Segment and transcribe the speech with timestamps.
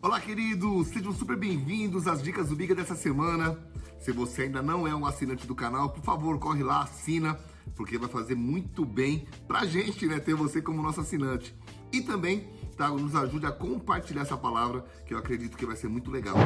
[0.00, 0.86] Olá, queridos!
[0.88, 3.58] Sejam super bem-vindos às dicas do Biga dessa semana.
[3.98, 7.36] Se você ainda não é um assinante do canal, por favor, corre lá, assina,
[7.74, 11.52] porque vai fazer muito bem pra gente, né, ter você como nosso assinante.
[11.92, 15.88] E também, tá, nos ajude a compartilhar essa palavra, que eu acredito que vai ser
[15.88, 16.36] muito legal.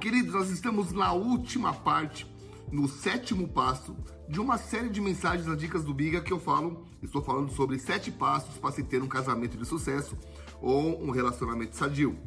[0.00, 2.26] Queridos, nós estamos na última parte,
[2.72, 3.94] no sétimo passo
[4.26, 7.78] de uma série de mensagens nas dicas do Biga que eu falo, estou falando sobre
[7.78, 10.16] sete passos para se ter um casamento de sucesso
[10.58, 12.18] ou um relacionamento sadio.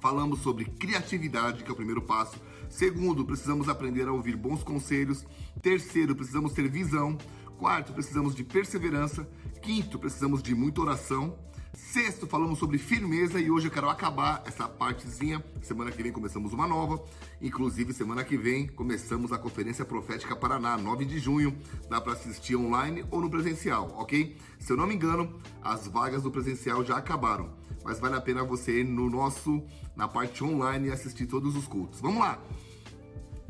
[0.00, 2.36] Falamos sobre criatividade, que é o primeiro passo.
[2.68, 5.26] Segundo, precisamos aprender a ouvir bons conselhos.
[5.60, 7.18] Terceiro, precisamos ter visão.
[7.58, 9.28] Quarto, precisamos de perseverança.
[9.60, 11.36] Quinto, precisamos de muita oração.
[11.74, 15.44] Sexto, falamos sobre firmeza e hoje eu quero acabar essa partezinha.
[15.60, 17.02] Semana que vem começamos uma nova.
[17.42, 21.56] Inclusive, semana que vem começamos a Conferência Profética Paraná, 9 de junho.
[21.88, 24.36] Dá para assistir online ou no presencial, ok?
[24.60, 27.50] Se eu não me engano, as vagas do presencial já acabaram.
[27.84, 29.60] Mas vale a pena você ir no nosso,
[29.96, 32.00] na parte online e assistir todos os cultos.
[32.00, 32.40] Vamos lá!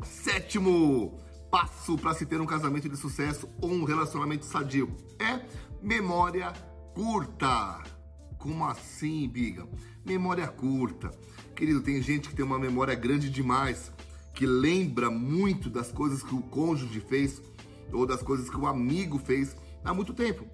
[0.03, 1.19] Sétimo
[1.51, 5.45] passo para se ter um casamento de sucesso ou um relacionamento sadio é
[5.81, 6.51] memória
[6.93, 7.94] curta.
[8.45, 9.67] Como assim, Biga?
[10.05, 11.09] Memória curta.
[11.55, 13.91] Querido, tem gente que tem uma memória grande demais,
[14.35, 17.41] que lembra muito das coisas que o cônjuge fez
[17.91, 20.45] ou das coisas que o amigo fez há muito tempo.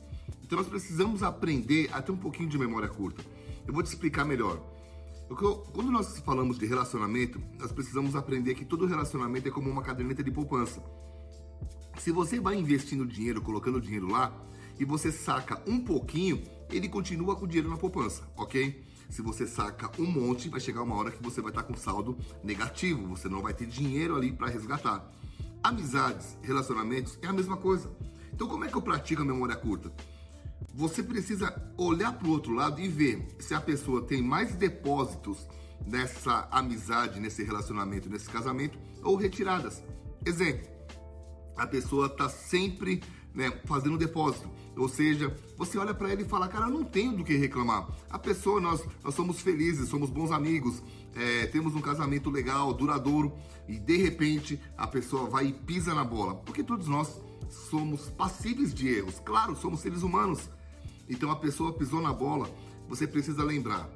[0.41, 3.25] Então nós precisamos aprender a ter um pouquinho de memória curta.
[3.67, 4.65] Eu vou te explicar melhor.
[5.73, 10.23] Quando nós falamos de relacionamento, nós precisamos aprender que todo relacionamento é como uma caderneta
[10.23, 10.81] de poupança.
[11.97, 14.33] Se você vai investindo dinheiro, colocando dinheiro lá,
[14.79, 16.41] e você saca um pouquinho,
[16.71, 18.83] ele continua com o dinheiro na poupança, ok?
[19.09, 22.17] Se você saca um monte, vai chegar uma hora que você vai estar com saldo
[22.43, 25.11] negativo, você não vai ter dinheiro ali para resgatar.
[25.63, 27.91] Amizades, relacionamentos é a mesma coisa.
[28.33, 29.91] Então, como é que eu pratico a memória curta?
[30.73, 35.45] Você precisa olhar para o outro lado e ver se a pessoa tem mais depósitos
[35.85, 39.83] nessa amizade, nesse relacionamento, nesse casamento ou retiradas.
[40.25, 40.67] Exemplo:
[41.57, 44.49] a pessoa está sempre né, fazendo depósito.
[44.75, 47.87] Ou seja, você olha para ele e fala, cara, não tenho do que reclamar.
[48.09, 50.81] A pessoa, nós, nós somos felizes, somos bons amigos,
[51.15, 53.33] é, temos um casamento legal, duradouro,
[53.67, 56.35] e de repente a pessoa vai e pisa na bola.
[56.35, 57.19] Porque todos nós
[57.49, 59.19] somos passíveis de erros.
[59.19, 60.49] Claro, somos seres humanos.
[61.09, 62.49] Então a pessoa pisou na bola,
[62.87, 63.89] você precisa lembrar.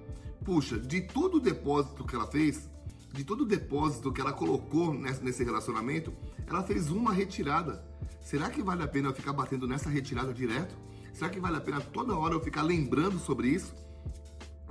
[0.43, 2.69] Puxa, de todo o depósito que ela fez,
[3.13, 6.13] de todo o depósito que ela colocou nesse relacionamento,
[6.45, 7.83] ela fez uma retirada.
[8.25, 10.75] Será que vale a pena eu ficar batendo nessa retirada direto?
[11.13, 13.71] Será que vale a pena toda hora eu ficar lembrando sobre isso?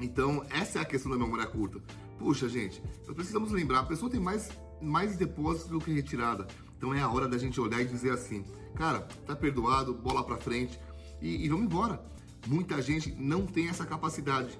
[0.00, 1.81] Então, essa é a questão da memória curta.
[2.19, 4.50] Puxa, gente, nós precisamos lembrar, a pessoa tem mais,
[4.82, 6.48] mais depósito do que retirada.
[6.76, 8.44] Então é a hora da gente olhar e dizer assim,
[8.75, 10.81] cara, tá perdoado, bola pra frente
[11.22, 12.04] e, e vamos embora.
[12.48, 14.59] Muita gente não tem essa capacidade.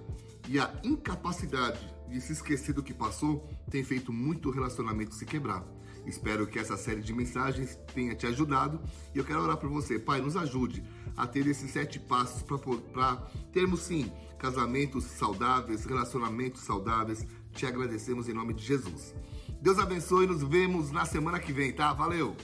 [0.49, 5.65] E a incapacidade de se esquecer do que passou tem feito muito relacionamento se quebrar.
[6.07, 8.81] Espero que essa série de mensagens tenha te ajudado
[9.15, 9.99] e eu quero orar por você.
[9.99, 10.85] Pai, nos ajude
[11.17, 13.17] a ter esses sete passos para
[13.53, 17.27] termos sim casamentos saudáveis, relacionamentos saudáveis.
[17.53, 19.15] Te agradecemos em nome de Jesus.
[19.63, 21.93] Deus abençoe e nos vemos na semana que vem, tá?
[21.95, 22.37] Valeu!